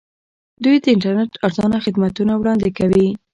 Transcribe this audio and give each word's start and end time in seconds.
دوی 0.63 0.75
د 0.81 0.85
انټرنیټ 0.93 1.31
ارزانه 1.45 1.77
خدمتونه 1.85 2.33
وړاندې 2.37 2.69
کوي. 2.77 3.07